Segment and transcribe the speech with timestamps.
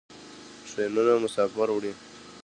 [0.71, 1.91] ټرینونه مسافر وړي.